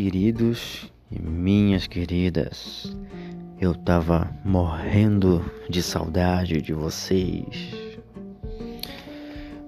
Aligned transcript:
Queridos 0.00 0.88
e 1.10 1.20
minhas 1.20 1.88
queridas, 1.88 2.96
eu 3.60 3.74
tava 3.74 4.32
morrendo 4.44 5.44
de 5.68 5.82
saudade 5.82 6.62
de 6.62 6.72
vocês. 6.72 7.98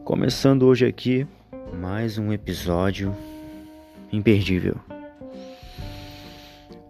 Começando 0.05 0.69
hoje 0.69 0.87
aqui 0.87 1.27
mais 1.75 2.17
um 2.17 2.33
episódio 2.33 3.13
imperdível. 4.13 4.77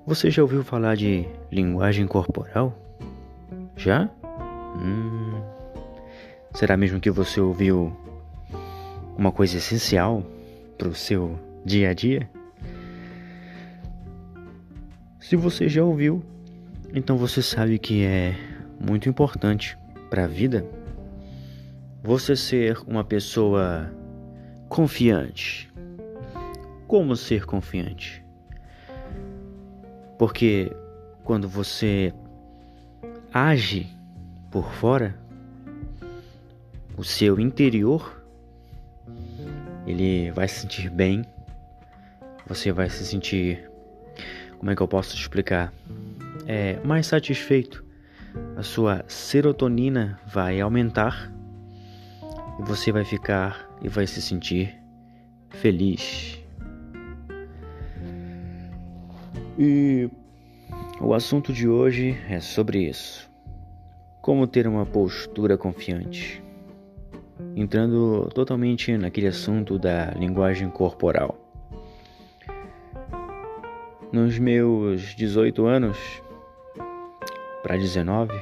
Você 0.07 0.31
já 0.31 0.43
ouviu 0.43 0.63
falar 0.63 0.95
de 0.95 1.27
linguagem 1.51 2.07
corporal? 2.07 2.79
Já? 3.75 4.11
Hum, 4.77 5.41
será 6.53 6.77
mesmo 6.77 7.01
que 7.01 7.11
você 7.11 7.41
ouviu 7.41 7.91
uma 9.17 9.33
coisa 9.33 9.57
essencial 9.57 10.23
para 10.77 10.89
o 10.89 10.95
seu 10.95 11.41
dia 11.65 11.89
a 11.89 11.95
dia? 11.95 12.29
Se 15.31 15.37
você 15.37 15.69
já 15.69 15.85
ouviu, 15.85 16.25
então 16.93 17.17
você 17.17 17.41
sabe 17.41 17.79
que 17.79 18.03
é 18.03 18.35
muito 18.81 19.09
importante 19.09 19.79
para 20.11 20.25
a 20.25 20.27
vida 20.27 20.67
você 22.03 22.35
ser 22.35 22.77
uma 22.85 23.05
pessoa 23.05 23.89
confiante. 24.69 25.73
Como 26.89 27.15
ser 27.15 27.47
confiante? 27.47 28.25
Porque 30.19 30.73
quando 31.23 31.49
você 31.49 32.13
age 33.33 33.87
por 34.51 34.73
fora, 34.73 35.17
o 36.97 37.05
seu 37.05 37.39
interior 37.39 38.21
ele 39.87 40.33
vai 40.33 40.49
se 40.49 40.63
sentir 40.63 40.91
bem, 40.91 41.25
você 42.49 42.73
vai 42.73 42.91
se 42.91 43.07
sentir 43.07 43.70
como 44.61 44.71
é 44.71 44.77
que 44.77 44.83
eu 44.83 44.89
posso 44.89 45.17
explicar? 45.17 45.73
É 46.47 46.79
mais 46.85 47.07
satisfeito. 47.07 47.83
A 48.57 48.63
sua 48.63 49.03
serotonina 49.09 50.21
vai 50.27 50.61
aumentar 50.61 51.33
e 52.59 52.63
você 52.63 52.93
vai 52.93 53.03
ficar 53.03 53.67
e 53.81 53.89
vai 53.89 54.07
se 54.07 54.21
sentir 54.21 54.79
feliz. 55.49 56.39
E 59.59 60.11
o 61.01 61.15
assunto 61.15 61.55
de 61.55 61.67
hoje 61.67 62.15
é 62.29 62.39
sobre 62.39 62.87
isso. 62.87 63.31
Como 64.21 64.47
ter 64.47 64.67
uma 64.67 64.85
postura 64.85 65.57
confiante. 65.57 66.45
Entrando 67.57 68.29
totalmente 68.35 68.95
naquele 68.99 69.29
assunto 69.29 69.79
da 69.79 70.11
linguagem 70.11 70.69
corporal. 70.69 71.40
Nos 74.13 74.41
meus 74.41 75.15
18 75.15 75.67
anos 75.67 75.97
para 77.63 77.77
19, 77.77 78.33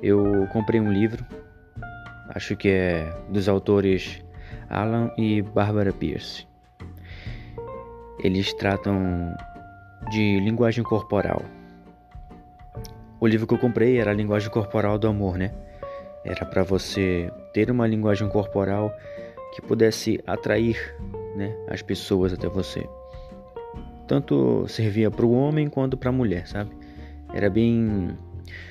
eu 0.00 0.46
comprei 0.52 0.80
um 0.80 0.92
livro, 0.92 1.26
acho 2.28 2.54
que 2.54 2.68
é 2.68 3.12
dos 3.28 3.48
autores 3.48 4.22
Alan 4.70 5.10
e 5.18 5.42
Barbara 5.42 5.92
Pierce. 5.92 6.46
Eles 8.22 8.54
tratam 8.54 9.34
de 10.12 10.38
linguagem 10.38 10.84
corporal. 10.84 11.42
O 13.18 13.26
livro 13.26 13.48
que 13.48 13.54
eu 13.54 13.58
comprei 13.58 13.98
era 13.98 14.12
a 14.12 14.14
linguagem 14.14 14.50
corporal 14.50 15.00
do 15.00 15.08
amor, 15.08 15.36
né? 15.36 15.52
Era 16.24 16.46
para 16.46 16.62
você 16.62 17.28
ter 17.52 17.72
uma 17.72 17.88
linguagem 17.88 18.28
corporal 18.28 18.94
que 19.52 19.60
pudesse 19.60 20.22
atrair, 20.24 20.96
né, 21.34 21.52
as 21.68 21.82
pessoas 21.82 22.32
até 22.32 22.48
você 22.48 22.88
tanto 24.06 24.66
servia 24.68 25.10
para 25.10 25.24
o 25.24 25.32
homem 25.32 25.68
quanto 25.68 25.96
para 25.96 26.10
a 26.10 26.12
mulher, 26.12 26.46
sabe? 26.46 26.70
Era 27.32 27.50
bem, 27.50 28.16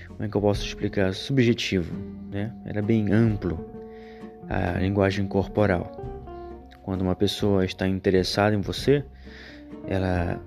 como 0.07 0.23
é 0.23 0.27
que 0.27 0.35
eu 0.35 0.41
posso 0.41 0.66
explicar? 0.66 1.13
Subjetivo, 1.13 1.94
né? 2.31 2.53
Era 2.66 2.81
bem 2.81 3.11
amplo 3.11 3.66
a 4.49 4.79
linguagem 4.79 5.27
corporal. 5.27 5.91
Quando 6.81 7.01
uma 7.01 7.16
pessoa 7.16 7.66
está 7.66 7.88
interessada 7.88 8.55
em 8.55 8.61
você, 8.61 9.03
ela 9.88 10.41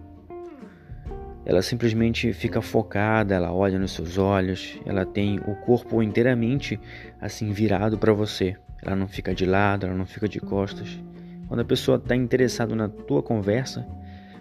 ela 1.47 1.63
simplesmente 1.63 2.33
fica 2.33 2.61
focada, 2.61 3.33
ela 3.37 3.53
olha 3.53 3.79
nos 3.79 3.93
seus 3.93 4.19
olhos, 4.19 4.81
ela 4.85 5.07
tem 5.07 5.39
o 5.47 5.55
corpo 5.55 6.03
inteiramente 6.03 6.79
assim 7.21 7.53
virado 7.53 7.97
para 7.97 8.13
você. 8.13 8.57
Ela 8.83 8.97
não 8.97 9.07
fica 9.07 9.33
de 9.33 9.47
lado, 9.47 9.87
ela 9.87 9.95
não 9.95 10.07
fica 10.07 10.29
de 10.29 10.41
costas. 10.41 11.01
Quando 11.47 11.61
a 11.61 11.65
pessoa 11.65 11.99
está 11.99 12.17
interessada 12.17 12.75
na 12.75 12.89
tua 12.89 13.23
conversa, 13.23 13.87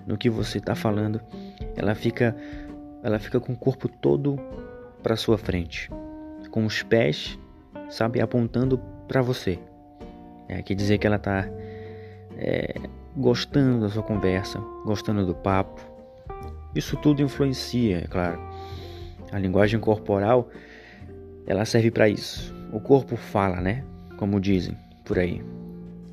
no 0.06 0.18
que 0.18 0.30
você 0.30 0.58
está 0.58 0.76
falando, 0.76 1.22
ela 1.76 1.96
fica, 1.96 2.36
ela 3.04 3.20
fica 3.20 3.40
com 3.40 3.54
o 3.54 3.58
corpo 3.58 3.88
todo 3.88 4.40
para 5.02 5.16
sua 5.16 5.38
frente, 5.38 5.90
com 6.52 6.66
os 6.66 6.84
pés, 6.84 7.38
sabe, 7.90 8.22
apontando 8.22 8.78
para 9.08 9.22
você. 9.22 9.60
É, 10.48 10.62
quer 10.62 10.76
dizer 10.76 10.98
que 10.98 11.08
ela 11.08 11.16
está 11.16 11.48
é, 12.38 12.76
gostando 13.16 13.82
da 13.82 13.90
sua 13.90 14.04
conversa, 14.04 14.60
gostando 14.86 15.26
do 15.26 15.34
papo. 15.34 15.82
Isso 16.76 16.98
tudo 16.98 17.22
influencia, 17.22 18.00
é 18.00 18.08
claro. 18.08 18.40
A 19.32 19.40
linguagem 19.40 19.80
corporal, 19.80 20.50
ela 21.48 21.66
serve 21.66 21.90
para 21.90 22.10
isso. 22.10 22.54
O 22.72 22.80
corpo 22.80 23.16
fala, 23.16 23.62
né? 23.62 23.84
Como 24.18 24.40
dizem 24.40 24.78
por 25.04 25.20
aí. 25.20 25.42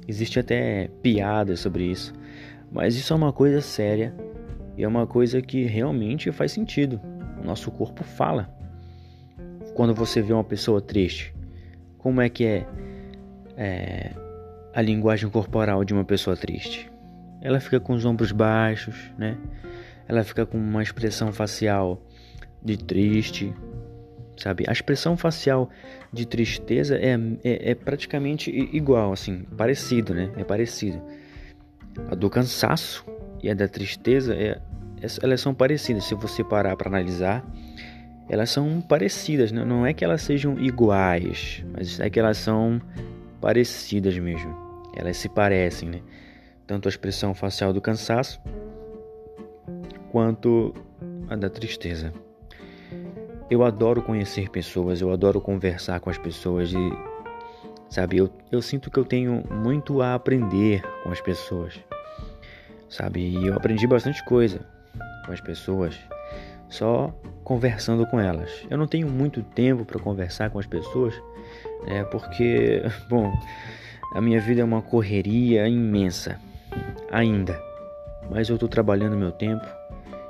Existe 0.06 0.38
até 0.38 0.88
piada 1.02 1.56
sobre 1.56 1.84
isso. 1.84 2.12
Mas 2.72 2.96
isso 2.96 3.12
é 3.12 3.16
uma 3.16 3.32
coisa 3.32 3.60
séria 3.60 4.14
e 4.76 4.82
é 4.82 4.88
uma 4.88 5.06
coisa 5.06 5.42
que 5.42 5.64
realmente 5.64 6.32
faz 6.32 6.52
sentido. 6.52 7.00
O 7.40 7.44
nosso 7.44 7.70
corpo 7.70 8.02
fala. 8.02 8.52
Quando 9.74 9.94
você 9.94 10.20
vê 10.20 10.32
uma 10.32 10.44
pessoa 10.44 10.80
triste, 10.80 11.34
como 11.98 12.20
é 12.20 12.28
que 12.28 12.44
é, 12.44 12.66
é 13.56 14.10
a 14.74 14.82
linguagem 14.82 15.28
corporal 15.28 15.84
de 15.84 15.92
uma 15.92 16.04
pessoa 16.04 16.36
triste? 16.36 16.90
Ela 17.40 17.60
fica 17.60 17.80
com 17.80 17.92
os 17.92 18.04
ombros 18.04 18.32
baixos, 18.32 19.10
né? 19.18 19.36
Ela 20.08 20.24
fica 20.24 20.44
com 20.44 20.58
uma 20.58 20.82
expressão 20.82 21.32
facial 21.32 22.02
de 22.62 22.76
triste, 22.76 23.52
sabe? 24.36 24.64
A 24.68 24.72
expressão 24.72 25.16
facial 25.16 25.70
de 26.12 26.26
tristeza 26.26 26.96
é, 26.96 27.14
é, 27.42 27.70
é 27.70 27.74
praticamente 27.74 28.50
igual, 28.50 29.12
assim, 29.12 29.44
parecido, 29.56 30.14
né? 30.14 30.30
É 30.36 30.44
parecido. 30.44 31.00
A 32.10 32.14
do 32.14 32.30
cansaço 32.30 33.04
e 33.42 33.50
a 33.50 33.54
da 33.54 33.68
tristeza, 33.68 34.34
é, 34.34 34.60
elas 35.22 35.40
são 35.40 35.54
parecidas. 35.54 36.04
Se 36.04 36.14
você 36.14 36.44
parar 36.44 36.76
para 36.76 36.88
analisar, 36.88 37.44
elas 38.28 38.50
são 38.50 38.80
parecidas. 38.80 39.52
Né? 39.52 39.64
Não 39.64 39.84
é 39.84 39.92
que 39.92 40.04
elas 40.04 40.22
sejam 40.22 40.58
iguais, 40.58 41.64
mas 41.72 42.00
é 42.00 42.08
que 42.08 42.18
elas 42.18 42.38
são 42.38 42.80
parecidas 43.40 44.16
mesmo. 44.18 44.56
Elas 44.96 45.16
se 45.16 45.28
parecem, 45.28 45.88
né? 45.88 46.00
Tanto 46.66 46.88
a 46.88 46.90
expressão 46.90 47.34
facial 47.34 47.72
do 47.72 47.80
cansaço 47.80 48.40
quanto 50.10 50.74
a 51.28 51.36
da 51.36 51.50
tristeza. 51.50 52.12
Eu 53.50 53.64
adoro 53.64 54.02
conhecer 54.02 54.48
pessoas, 54.48 55.00
eu 55.00 55.10
adoro 55.10 55.40
conversar 55.40 56.00
com 56.00 56.08
as 56.08 56.18
pessoas 56.18 56.72
e 56.72 57.11
sabe? 57.92 58.16
Eu, 58.16 58.30
eu 58.50 58.62
sinto 58.62 58.90
que 58.90 58.98
eu 58.98 59.04
tenho 59.04 59.44
muito 59.50 60.00
a 60.00 60.14
aprender 60.14 60.82
com 61.02 61.10
as 61.10 61.20
pessoas, 61.20 61.78
sabe? 62.88 63.20
E 63.20 63.46
eu 63.46 63.54
aprendi 63.54 63.86
bastante 63.86 64.24
coisa 64.24 64.60
com 65.26 65.32
as 65.32 65.42
pessoas 65.42 65.94
só 66.70 67.14
conversando 67.44 68.06
com 68.06 68.18
elas. 68.18 68.50
Eu 68.70 68.78
não 68.78 68.86
tenho 68.86 69.06
muito 69.08 69.42
tempo 69.42 69.84
para 69.84 70.00
conversar 70.00 70.48
com 70.48 70.58
as 70.58 70.64
pessoas, 70.64 71.14
né? 71.86 72.02
Porque, 72.04 72.82
bom, 73.10 73.30
a 74.14 74.22
minha 74.22 74.40
vida 74.40 74.62
é 74.62 74.64
uma 74.64 74.80
correria 74.80 75.68
imensa 75.68 76.40
ainda, 77.10 77.62
mas 78.30 78.48
eu 78.48 78.54
estou 78.54 78.70
trabalhando 78.70 79.18
meu 79.18 79.32
tempo 79.32 79.66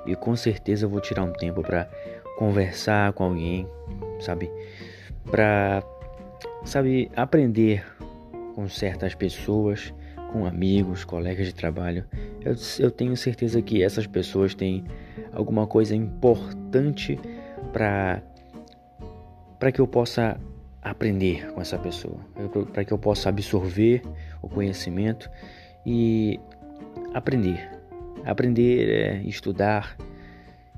e 0.05 0.17
com 0.17 0.35
certeza 0.35 0.89
vou 0.89 1.01
tirar 1.01 1.23
um 1.23 1.33
tempo 1.33 1.63
para 1.63 1.89
conversar 2.37 3.13
com 3.13 3.23
alguém, 3.23 3.69
sabe? 4.19 4.51
Para 5.31 5.81
sabe, 6.65 7.11
aprender 7.17 7.85
com 8.55 8.69
certas 8.69 9.15
pessoas, 9.15 9.93
com 10.33 10.47
amigos, 10.47 11.05
colegas 11.05 11.47
de 11.47 11.55
trabalho. 11.55 12.05
Eu, 12.41 12.55
eu 12.79 12.91
tenho 12.91 13.17
certeza 13.17 13.61
que 13.61 13.83
essas 13.83 14.07
pessoas 14.07 14.55
têm 14.55 14.85
alguma 15.33 15.67
coisa 15.67 15.95
importante 15.95 17.19
para 17.73 18.23
para 19.59 19.71
que 19.71 19.81
eu 19.81 19.87
possa 19.87 20.41
aprender 20.83 21.53
com 21.53 21.61
essa 21.61 21.79
pessoa, 21.79 22.19
para 22.73 22.85
que 22.85 22.93
eu 22.93 22.99
possa 22.99 23.29
absorver 23.29 24.03
o 24.43 24.49
conhecimento 24.49 25.31
e 25.87 26.41
aprender, 27.15 27.71
aprender 28.25 28.89
é 28.91 29.23
estudar, 29.23 29.97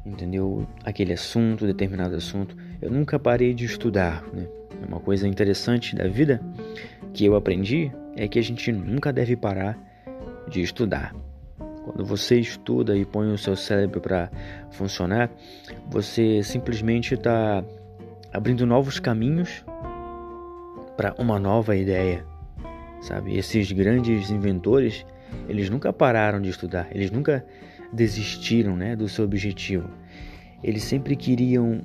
entendeu? 0.05 0.67
Aquele 0.85 1.15
assunto, 1.15 1.67
determinado 1.67 2.15
assunto. 2.15 2.55
Eu 2.85 2.91
nunca 2.91 3.19
parei 3.19 3.55
de 3.55 3.65
estudar, 3.65 4.23
né? 4.31 4.47
Uma 4.87 5.01
coisa 5.01 5.27
interessante 5.27 5.97
da 5.97 6.07
vida 6.07 6.39
que 7.15 7.25
eu 7.25 7.35
aprendi 7.35 7.91
é 8.15 8.29
que 8.29 8.39
a 8.39 8.43
gente 8.43 8.71
nunca 8.71 9.11
deve 9.11 9.35
parar 9.37 9.79
de 10.51 10.61
estudar. 10.61 11.17
Quando 11.83 12.05
você 12.05 12.39
estuda 12.39 12.95
e 12.95 13.07
põe 13.07 13.33
o 13.33 13.39
seu 13.39 13.57
cérebro 13.57 14.03
para 14.03 14.31
funcionar, 14.71 15.31
você 15.91 16.43
simplesmente 16.43 17.15
está 17.15 17.65
abrindo 18.31 18.67
novos 18.67 19.01
caminhos 19.01 19.65
para 20.95 21.15
uma 21.19 21.41
nova 21.41 21.75
ideia, 21.75 22.23
sabe? 23.01 23.35
Esses 23.39 23.73
grandes 23.73 24.29
inventores, 24.29 25.07
eles 25.49 25.71
nunca 25.71 25.91
pararam 25.91 26.39
de 26.39 26.51
estudar, 26.51 26.87
eles 26.91 27.11
nunca 27.11 27.47
desistiram, 27.91 28.77
né, 28.77 28.95
do 28.95 29.09
seu 29.09 29.25
objetivo. 29.25 29.89
Eles 30.63 30.83
sempre 30.83 31.17
queriam, 31.17 31.81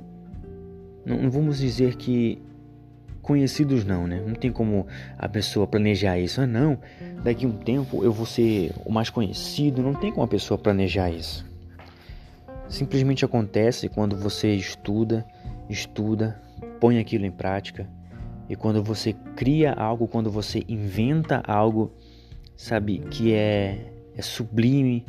não, 1.06 1.30
vamos 1.30 1.60
dizer 1.60 1.96
que 1.96 2.42
conhecidos 3.22 3.86
não, 3.86 4.08
né? 4.08 4.24
Não 4.26 4.34
tem 4.34 4.52
como 4.52 4.88
a 5.18 5.30
pessoa 5.30 5.68
planejar 5.68 6.18
isso. 6.18 6.42
Ah, 6.42 6.48
não, 6.48 6.80
daqui 7.24 7.46
a 7.46 7.48
um 7.48 7.58
tempo 7.58 8.04
eu 8.04 8.12
vou 8.12 8.26
ser 8.26 8.72
o 8.86 8.92
mais 8.92 9.10
conhecido. 9.10 9.82
Não 9.82 9.94
tem 9.94 10.12
como 10.12 10.24
a 10.24 10.28
pessoa 10.28 10.58
planejar 10.58 11.12
isso. 11.12 11.46
Simplesmente 12.68 13.26
acontece 13.26 13.90
quando 13.90 14.16
você 14.16 14.54
estuda, 14.54 15.26
estuda, 15.70 16.42
põe 16.80 17.00
aquilo 17.00 17.26
em 17.26 17.32
prática. 17.32 17.88
E 18.48 18.56
quando 18.56 18.84
você 18.84 19.14
cria 19.36 19.74
algo, 19.74 20.08
quando 20.08 20.32
você 20.32 20.64
inventa 20.68 21.44
algo, 21.46 21.92
sabe, 22.56 23.00
que 23.12 23.34
é, 23.34 23.78
é 24.16 24.22
sublime, 24.22 25.06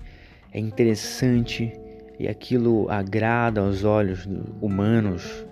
é 0.53 0.59
interessante 0.59 1.73
e 2.19 2.29
aquilo 2.29 2.91
agrada 2.91 3.63
aos 3.63 3.83
olhos 3.83 4.29
humanos, 4.61 5.47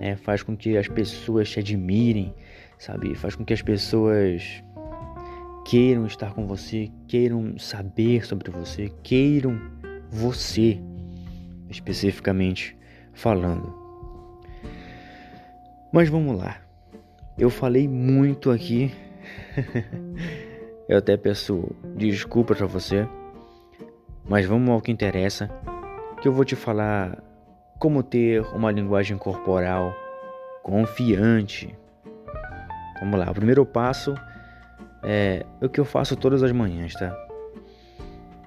né? 0.00 0.16
Faz 0.16 0.42
com 0.42 0.56
que 0.56 0.76
as 0.76 0.88
pessoas 0.88 1.50
te 1.50 1.60
admirem, 1.60 2.34
sabe? 2.78 3.14
Faz 3.14 3.34
com 3.34 3.44
que 3.44 3.52
as 3.52 3.62
pessoas 3.62 4.62
queiram 5.64 6.06
estar 6.06 6.34
com 6.34 6.46
você, 6.46 6.90
queiram 7.08 7.58
saber 7.58 8.26
sobre 8.26 8.50
você, 8.50 8.92
queiram 9.02 9.58
você, 10.10 10.78
especificamente 11.70 12.76
falando. 13.12 13.74
Mas 15.92 16.08
vamos 16.08 16.38
lá. 16.38 16.60
Eu 17.38 17.50
falei 17.50 17.88
muito 17.88 18.50
aqui. 18.50 18.92
Eu 20.88 20.98
até 20.98 21.16
peço 21.16 21.74
desculpas 21.96 22.58
para 22.58 22.66
você. 22.66 23.08
Mas 24.28 24.46
vamos 24.46 24.70
ao 24.70 24.80
que 24.80 24.90
interessa, 24.90 25.50
que 26.20 26.26
eu 26.26 26.32
vou 26.32 26.46
te 26.46 26.56
falar 26.56 27.22
como 27.78 28.02
ter 28.02 28.42
uma 28.54 28.70
linguagem 28.70 29.16
corporal 29.16 29.94
confiante. 30.62 31.76
Vamos 33.00 33.18
lá, 33.18 33.30
o 33.30 33.34
primeiro 33.34 33.66
passo 33.66 34.14
é 35.02 35.44
o 35.60 35.68
que 35.68 35.78
eu 35.78 35.84
faço 35.84 36.16
todas 36.16 36.42
as 36.42 36.52
manhãs, 36.52 36.94
tá? 36.94 37.14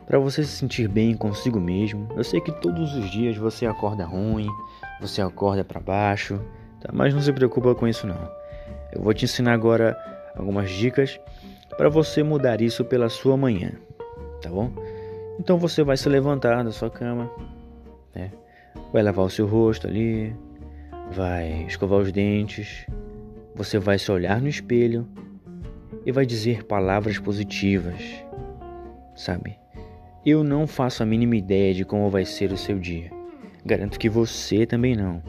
Para 0.06 0.18
você 0.18 0.44
se 0.44 0.52
sentir 0.58 0.88
bem 0.88 1.16
consigo 1.16 1.60
mesmo. 1.60 2.08
Eu 2.16 2.24
sei 2.24 2.42
que 2.42 2.52
todos 2.52 2.96
os 2.96 3.10
dias 3.12 3.38
você 3.38 3.66
acorda 3.66 4.06
ruim, 4.06 4.48
você 5.00 5.22
acorda 5.22 5.64
para 5.64 5.80
baixo, 5.80 6.40
tá? 6.82 6.90
Mas 6.92 7.14
não 7.14 7.22
se 7.22 7.32
preocupa 7.32 7.76
com 7.76 7.88
isso 7.88 8.08
não. 8.08 8.32
Eu 8.92 9.02
vou 9.02 9.14
te 9.14 9.26
ensinar 9.26 9.54
agora 9.54 9.96
algumas 10.36 10.72
dicas 10.72 11.20
para 11.78 11.90
você 11.90 12.24
mudar 12.24 12.62
isso 12.62 12.84
pela 12.86 13.10
sua 13.10 13.38
manhã, 13.38 13.72
tá 14.42 14.50
bom? 14.50 14.72
Então 15.40 15.58
você 15.58 15.84
vai 15.84 15.98
se 15.98 16.10
levantar 16.10 16.64
da 16.64 16.72
sua 16.72 16.90
cama, 16.90 17.30
né? 18.16 18.32
Vai 18.92 19.04
lavar 19.04 19.26
o 19.26 19.30
seu 19.30 19.46
rosto 19.46 19.88
ali, 19.88 20.36
vai 21.12 21.64
escovar 21.64 22.00
os 22.00 22.12
dentes, 22.12 22.86
você 23.56 23.80
vai 23.80 23.98
se 23.98 24.12
olhar 24.12 24.42
no 24.42 24.48
espelho 24.48 25.08
e 26.06 26.12
vai 26.12 26.26
dizer 26.26 26.64
palavras 26.64 27.20
positivas, 27.20 28.02
sabe? 29.16 29.58
Eu 30.26 30.44
não 30.44 30.68
faço 30.68 31.04
a 31.04 31.06
mínima 31.06 31.36
ideia 31.36 31.74
de 31.74 31.86
como 31.86 32.10
vai 32.10 32.26
ser 32.26 32.52
o 32.52 32.58
seu 32.58 32.78
dia. 32.78 33.12
Garanto 33.66 34.00
que 34.00 34.10
você 34.10 34.66
também 34.66 34.96
não. 34.96 35.22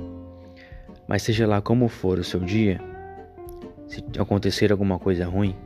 Mas 1.07 1.23
seja 1.23 1.47
lá 1.47 1.61
como 1.61 1.89
for 1.89 2.19
o 2.19 2.25
seu 2.25 2.41
dia, 2.41 2.81
se 3.87 4.05
acontecer 4.19 4.71
alguma 4.71 4.99
coisa 4.99 5.27
ruim, 5.27 5.57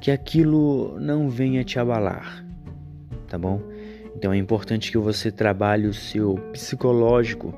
que 0.00 0.10
aquilo 0.10 0.98
não 1.00 1.28
venha 1.28 1.64
te 1.64 1.78
abalar, 1.78 2.44
tá 3.28 3.36
bom? 3.36 3.60
Então 4.16 4.32
é 4.32 4.36
importante 4.36 4.90
que 4.90 4.98
você 4.98 5.30
trabalhe 5.30 5.86
o 5.86 5.94
seu 5.94 6.34
psicológico 6.52 7.54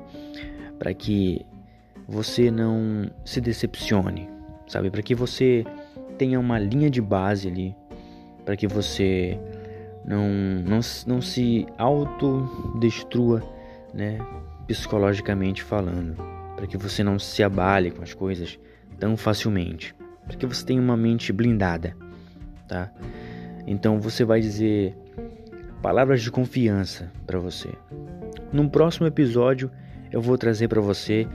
para 0.79 0.93
que 0.93 1.45
você 2.07 2.51
não 2.51 3.09
se 3.23 3.41
decepcione, 3.41 4.29
sabe? 4.67 4.89
Para 4.89 5.01
que 5.01 5.15
você 5.15 5.65
tenha 6.17 6.39
uma 6.39 6.59
linha 6.59 6.89
de 6.89 7.01
base 7.01 7.47
ali, 7.47 7.75
para 8.43 8.55
que 8.55 8.67
você 8.67 9.39
não, 10.05 10.29
não, 10.63 10.79
não 11.07 11.21
se 11.21 11.65
autodestrua, 11.77 13.43
né? 13.93 14.19
Psicologicamente 14.67 15.63
falando, 15.63 16.15
para 16.55 16.67
que 16.67 16.77
você 16.77 17.03
não 17.03 17.19
se 17.19 17.43
abale 17.43 17.91
com 17.91 18.01
as 18.01 18.13
coisas 18.13 18.59
tão 18.99 19.17
facilmente, 19.17 19.95
para 20.25 20.37
que 20.37 20.45
você 20.45 20.65
tenha 20.65 20.81
uma 20.81 20.97
mente 20.97 21.31
blindada, 21.33 21.95
tá? 22.67 22.91
Então 23.67 23.99
você 23.99 24.23
vai 24.23 24.39
dizer 24.39 24.95
palavras 25.85 26.23
de 26.23 26.31
confiança 26.31 27.11
para 27.27 27.37
você. 27.37 27.69
Num 28.51 28.67
próximo 28.67 29.05
episódio, 29.05 29.69
eu 30.11 30.19
vou 30.19 30.35
trazer 30.35 30.67
para 30.67 30.81
você 30.81 31.27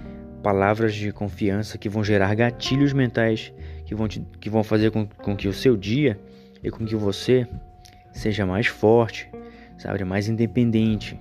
palavras 0.43 0.93
de 0.93 1.13
confiança 1.13 1.79
que 1.79 1.89
vão 1.89 2.03
gerar 2.03 2.35
gatilhos 2.35 2.93
mentais 2.93 3.53
que 3.87 3.95
vão, 3.95 4.09
te, 4.09 4.21
que 4.41 4.51
vão 4.51 4.65
fazer 4.65 4.91
com, 4.91 5.07
com 5.07 5.37
que 5.37 5.47
o 5.47 5.53
seu 5.53 5.77
dia 5.77 6.19
e 6.65 6.69
com 6.69 6.85
que 6.85 6.97
você 6.97 7.47
seja 8.13 8.45
mais 8.45 8.67
forte, 8.67 9.31
sabe, 9.79 10.03
mais 10.03 10.29
independente, 10.29 11.17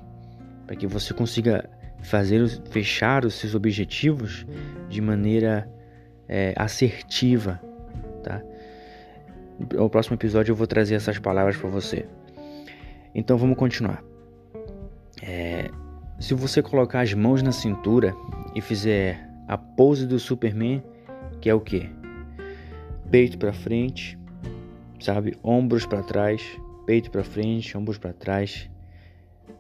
para 0.66 0.76
que 0.76 0.88
você 0.88 1.14
consiga 1.14 1.70
fazer 2.02 2.50
fechar 2.72 3.26
os 3.26 3.36
seus 3.36 3.54
objetivos 3.54 4.44
de 4.90 5.02
maneira 5.02 5.70
é, 6.28 6.56
assertiva, 6.58 7.62
tá? 8.24 8.42
No 9.72 9.88
próximo 9.88 10.16
episódio 10.16 10.52
eu 10.52 10.56
vou 10.56 10.66
trazer 10.66 10.96
essas 10.96 11.20
palavras 11.20 11.56
para 11.56 11.70
você. 11.70 12.08
Então 13.20 13.38
vamos 13.38 13.58
continuar. 13.58 14.02
É, 15.22 15.70
se 16.22 16.34
você 16.34 16.62
colocar 16.62 17.02
as 17.02 17.14
mãos 17.14 17.44
na 17.44 17.52
cintura 17.52 18.16
e 18.56 18.62
fizer 18.62 19.30
a 19.46 19.58
pose 19.58 20.08
do 20.08 20.18
Superman, 20.18 20.82
que 21.42 21.50
é 21.50 21.54
o 21.54 21.60
que? 21.60 21.90
Peito 23.12 23.38
para 23.38 23.52
frente, 23.52 24.18
sabe? 25.02 25.38
Ombros 25.44 25.86
para 25.86 26.02
trás, 26.02 26.42
peito 26.86 27.12
para 27.12 27.22
frente, 27.22 27.78
ombros 27.78 27.98
para 27.98 28.14
trás. 28.14 28.70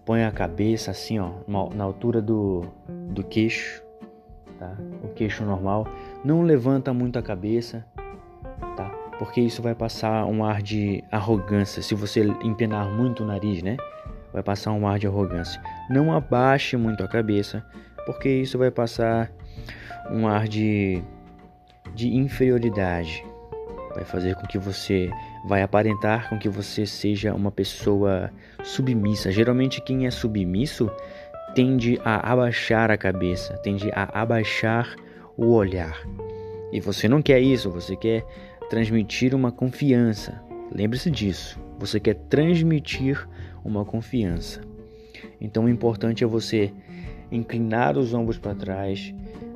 Põe 0.05 0.23
a 0.23 0.31
cabeça 0.31 0.91
assim, 0.91 1.19
ó, 1.19 1.33
na 1.75 1.83
altura 1.83 2.21
do, 2.21 2.63
do 3.09 3.25
queixo, 3.25 3.83
tá? 4.57 4.73
O 5.03 5.09
queixo 5.09 5.43
normal. 5.43 5.85
Não 6.23 6.43
levanta 6.43 6.93
muito 6.93 7.19
a 7.19 7.21
cabeça, 7.21 7.85
porque 9.19 9.41
isso 9.41 9.61
vai 9.61 9.75
passar 9.75 10.25
um 10.25 10.45
ar 10.45 10.61
de 10.61 11.03
arrogância. 11.11 11.83
Se 11.83 11.93
você 11.93 12.23
empenar 12.41 12.89
muito 12.89 13.21
o 13.21 13.27
nariz, 13.27 13.61
né? 13.61 13.75
Vai 14.31 14.41
passar 14.41 14.71
um 14.71 14.88
ar 14.88 14.97
de 14.97 15.07
arrogância. 15.07 15.61
Não 15.89 16.13
abaixe 16.13 16.77
muito 16.77 17.03
a 17.03 17.07
cabeça, 17.07 17.63
porque 18.05 18.29
isso 18.29 18.57
vai 18.57 18.71
passar 18.71 19.29
um 20.09 20.25
ar 20.25 20.47
de, 20.47 21.03
de 21.93 22.15
inferioridade. 22.15 23.23
Vai 23.93 24.05
fazer 24.05 24.35
com 24.35 24.47
que 24.47 24.57
você 24.57 25.09
vai 25.45 25.63
aparentar 25.63 26.29
com 26.29 26.39
que 26.39 26.47
você 26.47 26.85
seja 26.85 27.33
uma 27.33 27.51
pessoa 27.51 28.31
submissa. 28.63 29.31
Geralmente 29.31 29.81
quem 29.81 30.05
é 30.05 30.11
submisso 30.11 30.89
tende 31.53 31.99
a 32.05 32.31
abaixar 32.31 32.89
a 32.89 32.97
cabeça, 32.97 33.57
tende 33.57 33.89
a 33.93 34.21
abaixar 34.21 34.95
o 35.35 35.51
olhar. 35.53 35.99
E 36.71 36.79
você 36.79 37.09
não 37.09 37.21
quer 37.21 37.39
isso, 37.39 37.69
você 37.69 37.95
quer 37.95 38.23
transmitir 38.69 39.33
uma 39.33 39.51
confiança. 39.51 40.41
Lembre-se 40.71 41.09
disso. 41.09 41.59
Você 41.79 41.99
quer 41.99 42.15
transmitir 42.15 43.27
uma 43.63 43.83
confiança. 43.83 44.61
Então 45.41 45.65
o 45.65 45.69
importante 45.69 46.23
é 46.23 46.27
você 46.27 46.71
inclinar 47.31 47.97
os 47.97 48.13
ombros 48.13 48.38
para 48.38 48.55
trás, 48.55 49.13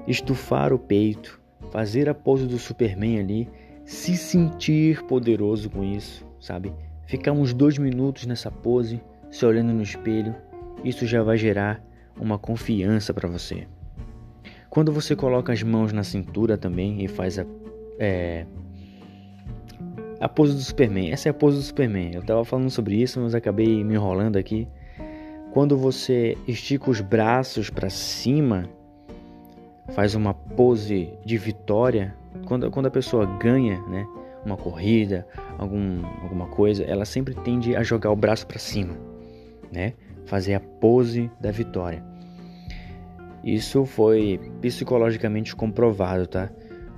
estufar 0.07 0.73
o 0.73 0.79
peito, 0.79 1.39
fazer 1.71 2.09
a 2.09 2.13
pose 2.13 2.45
do 2.45 2.57
Superman 2.57 3.19
ali, 3.19 3.49
se 3.85 4.15
sentir 4.15 5.03
poderoso 5.03 5.69
com 5.69 5.83
isso, 5.83 6.25
sabe? 6.39 6.73
Ficar 7.05 7.31
uns 7.31 7.53
dois 7.53 7.77
minutos 7.77 8.25
nessa 8.25 8.49
pose, 8.49 9.01
se 9.29 9.45
olhando 9.45 9.73
no 9.73 9.81
espelho, 9.81 10.35
isso 10.83 11.05
já 11.05 11.21
vai 11.21 11.37
gerar 11.37 11.83
uma 12.19 12.37
confiança 12.37 13.13
para 13.13 13.29
você. 13.29 13.67
Quando 14.69 14.91
você 14.91 15.15
coloca 15.15 15.51
as 15.51 15.61
mãos 15.61 15.91
na 15.91 16.03
cintura 16.03 16.57
também 16.57 17.03
e 17.03 17.07
faz 17.07 17.37
a, 17.37 17.45
é, 17.99 18.45
a 20.23 20.29
pose 20.29 20.53
do 20.53 20.61
Superman. 20.61 21.11
Essa 21.11 21.27
é 21.27 21.31
a 21.31 21.33
pose 21.33 21.57
do 21.57 21.63
Superman. 21.63 22.11
Eu 22.13 22.21
estava 22.21 22.45
falando 22.45 22.69
sobre 22.69 22.95
isso, 22.95 23.19
mas 23.19 23.35
acabei 23.35 23.83
me 23.83 23.95
enrolando 23.95 24.37
aqui. 24.37 24.69
Quando 25.51 25.77
você 25.77 26.37
estica 26.47 26.89
os 26.89 27.01
braços 27.01 27.69
para 27.69 27.89
cima, 27.89 28.69
faz 29.89 30.15
uma 30.15 30.33
pose 30.33 31.09
de 31.25 31.37
vitória. 31.37 32.15
Quando, 32.45 32.71
quando 32.71 32.85
a 32.85 32.91
pessoa 32.91 33.25
ganha, 33.25 33.81
né, 33.81 34.07
uma 34.45 34.55
corrida, 34.55 35.27
algum, 35.57 36.05
alguma 36.21 36.47
coisa, 36.47 36.85
ela 36.85 37.03
sempre 37.03 37.35
tende 37.35 37.75
a 37.75 37.83
jogar 37.83 38.09
o 38.09 38.15
braço 38.15 38.47
para 38.47 38.59
cima. 38.59 38.95
né? 39.73 39.93
Fazer 40.25 40.53
a 40.53 40.59
pose 40.61 41.29
da 41.37 41.51
vitória. 41.51 42.01
Isso 43.43 43.83
foi 43.83 44.39
psicologicamente 44.61 45.53
comprovado, 45.53 46.27
tá? 46.27 46.49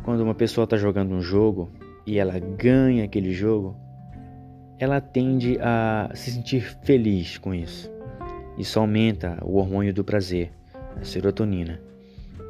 Quando 0.03 0.21
uma 0.21 0.35
pessoa 0.35 0.65
está 0.65 0.77
jogando 0.77 1.11
um 1.15 1.21
jogo 1.21 1.71
e 2.05 2.17
ela 2.19 2.39
ganha 2.39 3.03
aquele 3.03 3.33
jogo, 3.33 3.75
ela 4.77 4.99
tende 5.01 5.57
a 5.61 6.09
se 6.13 6.31
sentir 6.31 6.61
feliz 6.83 7.37
com 7.37 7.53
isso. 7.53 7.91
Isso 8.57 8.79
aumenta 8.79 9.37
o 9.43 9.57
hormônio 9.57 9.93
do 9.93 10.03
prazer, 10.03 10.51
a 10.99 11.03
serotonina, 11.03 11.81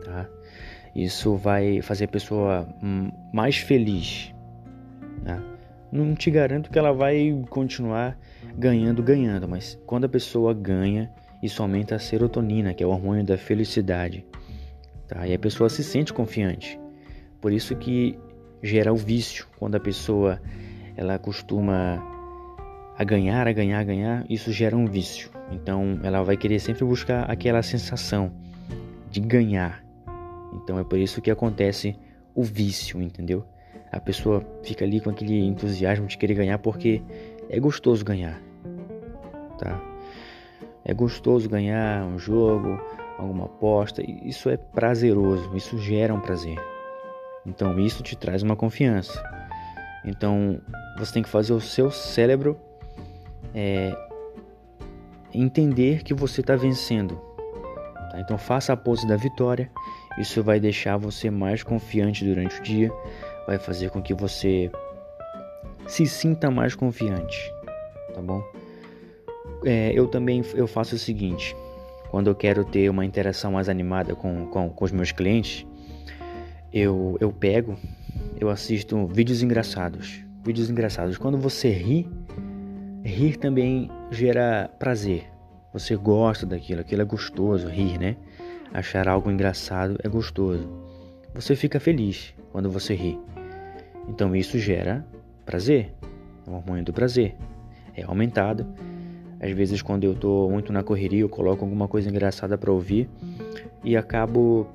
tá? 0.03 0.27
Isso 0.95 1.35
vai 1.35 1.81
fazer 1.81 2.05
a 2.05 2.07
pessoa 2.07 2.67
mais 3.33 3.57
feliz. 3.57 4.33
Né? 5.23 5.43
Não 5.91 6.15
te 6.15 6.31
garanto 6.31 6.69
que 6.69 6.79
ela 6.79 6.93
vai 6.93 7.43
continuar 7.49 8.17
ganhando, 8.57 9.03
ganhando, 9.03 9.47
mas 9.47 9.77
quando 9.85 10.05
a 10.05 10.09
pessoa 10.09 10.53
ganha, 10.53 11.11
isso 11.43 11.61
aumenta 11.61 11.95
a 11.95 11.99
serotonina, 11.99 12.73
que 12.73 12.81
é 12.81 12.87
o 12.87 12.91
hormônio 12.91 13.25
da 13.25 13.37
felicidade. 13.37 14.25
Tá? 15.07 15.27
E 15.27 15.33
a 15.33 15.39
pessoa 15.39 15.69
se 15.69 15.83
sente 15.83 16.13
confiante. 16.13 16.79
Por 17.41 17.51
isso 17.51 17.75
que 17.75 18.17
gera 18.61 18.91
o 18.93 18.95
vício. 18.95 19.47
Quando 19.59 19.75
a 19.75 19.79
pessoa 19.79 20.41
ela 20.95 21.19
costuma 21.19 22.03
a 22.97 23.03
ganhar, 23.03 23.47
a 23.47 23.51
ganhar, 23.51 23.79
a 23.79 23.83
ganhar, 23.83 24.25
isso 24.29 24.51
gera 24.51 24.75
um 24.75 24.85
vício. 24.85 25.29
Então 25.51 25.99
ela 26.03 26.23
vai 26.23 26.37
querer 26.37 26.59
sempre 26.59 26.85
buscar 26.85 27.29
aquela 27.29 27.61
sensação 27.61 28.31
de 29.09 29.19
ganhar. 29.19 29.83
Então 30.53 30.79
é 30.79 30.83
por 30.83 30.97
isso 30.97 31.21
que 31.21 31.29
acontece 31.29 31.97
o 32.33 32.43
vício, 32.43 33.01
entendeu? 33.01 33.45
A 33.91 33.99
pessoa 33.99 34.45
fica 34.63 34.83
ali 34.83 34.99
com 34.99 35.09
aquele 35.09 35.45
entusiasmo 35.45 36.07
de 36.07 36.17
querer 36.17 36.33
ganhar 36.33 36.59
porque 36.59 37.01
é 37.49 37.59
gostoso 37.59 38.03
ganhar, 38.03 38.41
tá? 39.57 39.81
É 40.83 40.93
gostoso 40.93 41.49
ganhar 41.49 42.05
um 42.05 42.17
jogo, 42.17 42.79
alguma 43.17 43.45
aposta, 43.45 44.03
isso 44.23 44.49
é 44.49 44.57
prazeroso, 44.57 45.55
isso 45.55 45.77
gera 45.77 46.13
um 46.13 46.19
prazer. 46.19 46.57
Então 47.45 47.79
isso 47.79 48.01
te 48.01 48.15
traz 48.15 48.41
uma 48.43 48.55
confiança. 48.55 49.23
Então 50.03 50.59
você 50.97 51.13
tem 51.13 51.23
que 51.23 51.29
fazer 51.29 51.53
o 51.53 51.61
seu 51.61 51.91
cérebro 51.91 52.59
é, 53.53 53.95
entender 55.33 56.03
que 56.03 56.13
você 56.13 56.41
está 56.41 56.55
vencendo. 56.55 57.19
Tá? 58.11 58.19
Então 58.19 58.37
faça 58.37 58.73
a 58.73 58.77
pose 58.77 59.07
da 59.07 59.15
vitória. 59.15 59.69
Isso 60.17 60.41
vai 60.41 60.59
deixar 60.59 60.97
você 60.97 61.29
mais 61.29 61.61
confiante 61.61 62.23
durante 62.23 62.59
o 62.59 62.63
dia, 62.63 62.91
vai 63.45 63.59
fazer 63.59 63.89
com 63.89 64.01
que 64.01 64.13
você 64.13 64.71
se 65.87 66.05
sinta 66.05 66.49
mais 66.49 66.73
confiante, 66.73 67.53
tá 68.13 68.21
bom? 68.21 68.41
É, 69.65 69.91
eu 69.93 70.07
também 70.07 70.41
eu 70.53 70.67
faço 70.67 70.95
o 70.95 70.97
seguinte: 70.97 71.55
quando 72.09 72.27
eu 72.27 72.35
quero 72.35 72.63
ter 72.63 72.89
uma 72.89 73.05
interação 73.05 73.51
mais 73.51 73.67
animada 73.67 74.15
com, 74.15 74.47
com, 74.47 74.69
com 74.69 74.85
os 74.85 74.91
meus 74.91 75.11
clientes, 75.11 75.67
eu, 76.75 77.15
eu 77.21 77.31
pego, 77.31 77.77
eu 78.37 78.49
assisto 78.49 79.07
vídeos 79.07 79.41
engraçados. 79.41 80.19
Vídeos 80.43 80.69
engraçados. 80.69 81.17
Quando 81.17 81.37
você 81.37 81.69
ri, 81.69 82.05
rir 83.01 83.37
também 83.37 83.89
gera 84.11 84.69
prazer. 84.77 85.23
Você 85.71 85.95
gosta 85.95 86.45
daquilo, 86.45 86.81
aquilo 86.81 87.01
é 87.01 87.05
gostoso, 87.05 87.69
rir, 87.69 87.97
né? 87.97 88.17
Achar 88.73 89.07
algo 89.07 89.31
engraçado 89.31 89.97
é 90.03 90.09
gostoso. 90.09 90.69
Você 91.33 91.55
fica 91.55 91.79
feliz 91.79 92.33
quando 92.51 92.69
você 92.69 92.93
ri. 92.93 93.17
Então 94.09 94.35
isso 94.35 94.59
gera 94.59 95.05
prazer, 95.45 95.93
é 96.45 96.49
o 96.49 96.53
hormônio 96.55 96.83
do 96.83 96.91
prazer. 96.91 97.35
É 97.95 98.03
aumentado. 98.03 98.67
Às 99.39 99.51
vezes 99.51 99.81
quando 99.81 100.03
eu 100.03 100.11
estou 100.11 100.51
muito 100.51 100.73
na 100.73 100.83
correria, 100.83 101.21
eu 101.21 101.29
coloco 101.29 101.63
alguma 101.63 101.87
coisa 101.87 102.09
engraçada 102.09 102.57
para 102.57 102.71
ouvir 102.71 103.09
e 103.81 103.95
acabo 103.95 104.67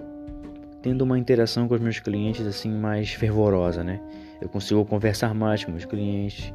tendo 0.82 1.02
uma 1.02 1.18
interação 1.18 1.68
com 1.68 1.74
os 1.74 1.80
meus 1.80 1.98
clientes 2.00 2.46
assim 2.46 2.70
mais 2.70 3.10
fervorosa, 3.10 3.84
né? 3.84 4.00
Eu 4.40 4.48
consigo 4.48 4.84
conversar 4.84 5.34
mais 5.34 5.64
com 5.64 5.70
meus 5.70 5.84
clientes, 5.84 6.52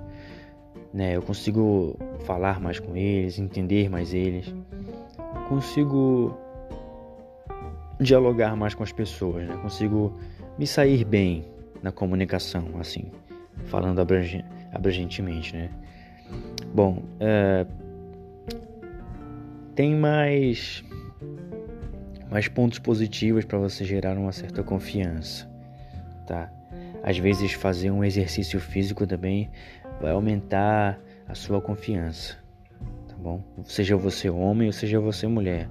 né? 0.94 1.16
Eu 1.16 1.22
consigo 1.22 1.98
falar 2.26 2.60
mais 2.60 2.80
com 2.80 2.96
eles, 2.96 3.38
entender 3.38 3.90
mais 3.90 4.14
eles, 4.14 4.54
consigo 5.48 6.36
dialogar 8.00 8.56
mais 8.56 8.74
com 8.74 8.84
as 8.84 8.92
pessoas, 8.92 9.48
né? 9.48 9.56
Consigo 9.62 10.18
me 10.58 10.66
sair 10.66 11.06
bem 11.06 11.46
na 11.84 11.92
comunicação, 11.92 12.66
assim, 12.80 13.12
falando 13.66 14.00
abrangentemente, 14.74 15.56
né? 15.56 15.70
Bom, 16.74 17.04
é, 17.20 17.66
tem 19.76 19.96
mais 19.96 20.84
mais 22.36 22.50
pontos 22.50 22.80
positivos 22.80 23.46
para 23.46 23.58
você 23.58 23.86
gerar 23.86 24.18
uma 24.18 24.34
certa 24.34 24.62
confiança, 24.62 25.50
tá? 26.28 26.52
Às 27.02 27.18
vezes 27.18 27.54
fazer 27.54 27.92
um 27.92 28.04
exercício 28.04 28.60
físico 28.60 29.08
também 29.08 29.50
vai 30.02 30.12
aumentar 30.12 31.00
a 31.30 31.34
sua 31.34 31.62
confiança, 31.62 32.38
tá 33.08 33.16
bom? 33.18 33.42
Seja 33.64 33.96
você 33.96 34.30
homem 34.30 34.68
ou 34.68 34.74
seja 34.74 35.00
você 35.00 35.26
mulher. 35.28 35.70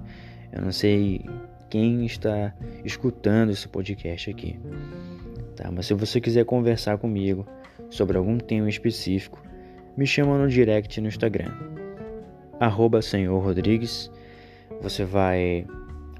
Eu 0.51 0.63
não 0.63 0.71
sei 0.71 1.23
quem 1.69 2.03
está 2.03 2.51
escutando 2.83 3.51
esse 3.51 3.67
podcast 3.67 4.31
aqui, 4.31 4.59
tá? 5.55 5.69
Mas 5.69 5.85
se 5.85 5.93
você 5.93 6.19
quiser 6.19 6.45
conversar 6.45 6.97
comigo 6.97 7.45
sobre 7.91 8.17
algum 8.17 8.39
tema 8.39 8.67
específico, 8.67 9.39
me 9.95 10.07
chama 10.07 10.35
no 10.35 10.49
direct 10.49 10.99
no 10.99 11.09
Instagram, 11.09 11.53
arroba 12.59 13.03
Senhor 13.03 13.37
Rodrigues. 13.39 14.11
Você 14.81 15.05
vai 15.05 15.67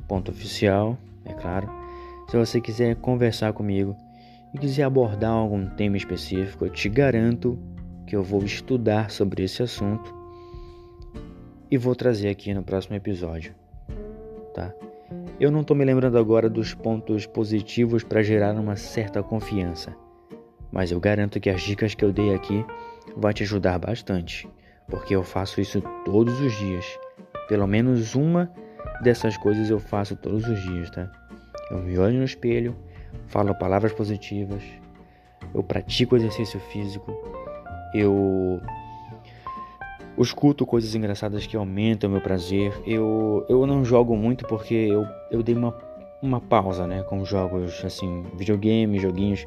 ponto 0.08 0.32
oficial, 0.32 0.98
é 1.26 1.34
claro. 1.34 1.70
Se 2.30 2.38
você 2.38 2.60
quiser 2.60 2.96
conversar 2.96 3.54
comigo 3.54 3.96
e 4.54 4.58
quiser 4.58 4.84
abordar 4.84 5.32
algum 5.32 5.68
tema 5.68 5.98
específico, 5.98 6.66
eu 6.66 6.70
te 6.70 6.90
garanto 6.90 7.58
que 8.08 8.16
eu 8.16 8.24
vou 8.24 8.44
estudar 8.44 9.10
sobre 9.10 9.44
esse 9.44 9.62
assunto 9.62 10.14
e 11.70 11.78
vou 11.78 11.96
trazer 11.96 12.30
aqui 12.30 12.54
no 12.54 12.64
próximo 12.64 12.96
episódio, 12.96 13.54
tá? 14.54 14.74
Eu 15.40 15.52
não 15.52 15.62
estou 15.62 15.76
me 15.76 15.84
lembrando 15.84 16.18
agora 16.18 16.50
dos 16.50 16.74
pontos 16.74 17.26
positivos 17.26 18.04
para 18.04 18.24
gerar 18.24 18.54
uma 18.56 18.76
certa 18.76 19.22
confiança, 19.22 19.96
mas 20.72 20.92
eu 20.92 21.00
garanto 21.00 21.40
que 21.40 21.50
as 21.50 21.62
dicas 21.62 21.94
que 21.94 22.06
eu 22.06 22.14
dei 22.14 22.34
aqui 22.34 22.66
vão 23.18 23.34
te 23.34 23.44
ajudar 23.44 23.78
bastante, 23.80 24.48
porque 24.88 25.16
eu 25.16 25.24
faço 25.24 25.60
isso 25.60 25.82
todos 26.06 26.40
os 26.40 26.54
dias. 26.54 26.86
Pelo 27.48 27.68
menos 27.68 28.16
uma 28.16 28.52
dessas 29.02 29.38
coisas 29.38 29.70
eu 29.70 29.80
faço 29.80 30.16
todos 30.16 30.48
os 30.48 30.62
dias, 30.62 30.90
tá? 30.90 31.10
Eu 31.72 31.80
me 31.80 31.98
olho 31.98 32.20
no 32.20 32.24
espelho, 32.24 32.76
falo 33.28 33.54
palavras 33.56 33.94
positivas, 33.94 34.62
eu 35.54 35.64
pratico 35.64 36.16
exercício 36.16 36.60
físico, 36.60 37.12
eu 37.94 38.62
escuto 40.18 40.66
coisas 40.66 40.96
engraçadas 40.96 41.46
que 41.46 41.58
aumentam 41.58 42.10
o 42.10 42.14
meu 42.14 42.22
prazer. 42.22 42.74
Eu, 42.86 43.46
eu 43.50 43.66
não 43.66 43.84
jogo 43.84 44.16
muito 44.16 44.46
porque 44.48 44.74
eu, 44.74 45.06
eu 45.32 45.44
dei 45.44 45.56
uma, 45.56 45.76
uma 46.22 46.40
pausa, 46.40 46.88
né? 46.88 47.04
Com 47.04 47.24
jogos 47.26 47.84
assim, 47.84 48.24
videogame, 48.36 49.00
joguinhos 49.00 49.46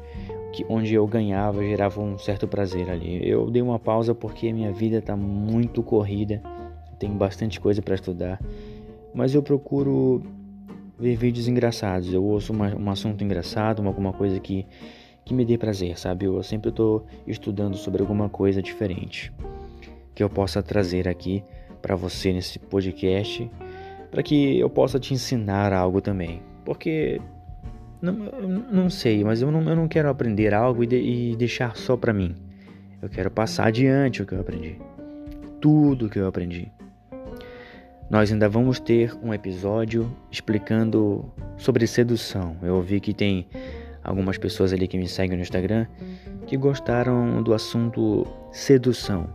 que 0.51 0.65
onde 0.67 0.93
eu 0.93 1.05
ganhava 1.05 1.63
gerava 1.63 2.01
um 2.01 2.17
certo 2.17 2.47
prazer 2.47 2.89
ali. 2.89 3.27
Eu 3.27 3.49
dei 3.49 3.61
uma 3.61 3.79
pausa 3.79 4.15
porque 4.15 4.51
minha 4.51 4.71
vida 4.71 5.01
tá 5.01 5.15
muito 5.15 5.83
corrida, 5.83 6.41
tenho 6.97 7.13
bastante 7.13 7.59
coisa 7.59 7.81
para 7.81 7.95
estudar 7.95 8.39
mas 9.13 9.33
eu 9.33 9.43
procuro 9.43 10.23
ver 10.97 11.15
vídeos 11.15 11.47
engraçados. 11.47 12.13
Eu 12.13 12.23
ouço 12.23 12.53
uma, 12.53 12.75
um 12.75 12.89
assunto 12.89 13.23
engraçado, 13.23 13.85
alguma 13.85 14.13
coisa 14.13 14.39
que, 14.39 14.65
que 15.25 15.33
me 15.33 15.45
dê 15.45 15.57
prazer, 15.57 15.97
sabe? 15.97 16.25
Eu 16.25 16.41
sempre 16.43 16.69
estou 16.69 17.05
estudando 17.25 17.75
sobre 17.75 18.01
alguma 18.01 18.29
coisa 18.29 18.61
diferente 18.61 19.31
que 20.19 20.23
eu 20.23 20.29
possa 20.29 20.61
trazer 20.61 21.07
aqui 21.07 21.41
para 21.81 21.95
você 21.95 22.33
nesse 22.33 22.59
podcast, 22.59 23.49
para 24.11 24.21
que 24.21 24.59
eu 24.59 24.69
possa 24.69 24.99
te 24.99 25.13
ensinar 25.13 25.71
algo 25.71 26.01
também. 26.01 26.41
Porque 26.65 27.21
não, 28.01 28.13
não 28.69 28.89
sei, 28.89 29.23
mas 29.23 29.41
eu 29.41 29.49
não, 29.49 29.61
eu 29.61 29.77
não 29.77 29.87
quero 29.87 30.09
aprender 30.09 30.53
algo 30.53 30.83
e, 30.83 30.87
de, 30.87 30.97
e 30.97 31.35
deixar 31.37 31.77
só 31.77 31.95
para 31.95 32.11
mim. 32.11 32.35
Eu 33.01 33.07
quero 33.07 33.31
passar 33.31 33.67
adiante 33.67 34.21
o 34.21 34.25
que 34.25 34.33
eu 34.33 34.41
aprendi. 34.41 34.77
Tudo 35.61 36.09
que 36.09 36.19
eu 36.19 36.27
aprendi. 36.27 36.69
Nós 38.09 38.31
ainda 38.31 38.49
vamos 38.49 38.79
ter 38.79 39.15
um 39.21 39.31
episódio 39.31 40.11
explicando 40.31 41.31
sobre 41.57 41.85
sedução. 41.85 42.57
Eu 42.63 42.75
ouvi 42.75 42.99
que 42.99 43.13
tem 43.13 43.47
algumas 44.03 44.35
pessoas 44.35 44.73
ali 44.73 44.87
que 44.87 44.97
me 44.97 45.07
seguem 45.07 45.37
no 45.37 45.43
Instagram 45.43 45.85
que 46.47 46.57
gostaram 46.57 47.43
do 47.43 47.53
assunto 47.53 48.25
sedução. 48.51 49.29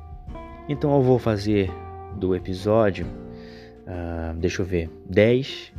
Então 0.69 0.93
eu 0.93 1.03
vou 1.03 1.21
fazer 1.21 1.71
do 2.17 2.35
episódio, 2.35 3.07
uh, 3.07 4.35
deixa 4.37 4.63
eu 4.63 4.67
ver, 4.67 4.91
10, 5.09 5.73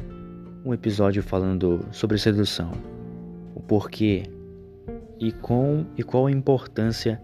um 0.64 0.74
episódio 0.74 1.22
falando 1.22 1.86
sobre 1.92 2.18
sedução, 2.18 2.72
o 3.54 3.60
porquê 3.60 4.24
e, 5.20 5.34
com, 5.34 5.86
e 5.98 6.04
qual 6.04 6.28
a 6.28 6.32
importância 6.32 7.22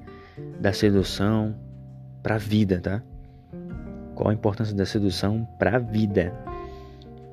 da 0.60 0.74
sedução 0.74 1.56
para 2.22 2.36
a 2.36 2.38
vida, 2.38 2.82
tá? 2.82 3.01
Qual 4.22 4.30
a 4.30 4.34
importância 4.36 4.75
da 4.75 4.86
sedução 4.86 5.48
para 5.58 5.78
a 5.78 5.80
vida. 5.80 6.32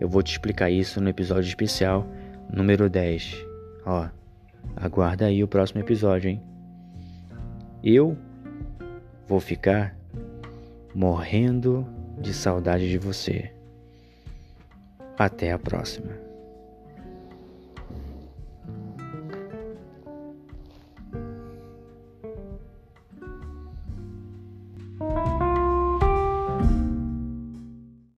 Eu 0.01 0.09
vou 0.09 0.23
te 0.23 0.33
explicar 0.33 0.71
isso 0.71 1.03
no 1.03 1.11
episódio 1.11 1.47
especial 1.47 2.07
número 2.51 2.89
10. 2.89 3.45
Ó, 3.85 4.09
aguarda 4.75 5.27
aí 5.27 5.45
o 5.45 5.49
próximo 5.49 5.83
episódio, 5.83 6.31
hein? 6.31 6.43
Eu 7.85 8.17
vou 9.27 9.39
ficar 9.39 9.95
morrendo 10.95 11.87
de 12.19 12.33
saudade 12.33 12.89
de 12.89 12.97
você. 12.97 13.53
Até 15.19 15.53
a 15.53 15.59
próxima. 15.59 16.28